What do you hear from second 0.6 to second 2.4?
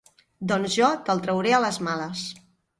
jo te'l trauré a les males.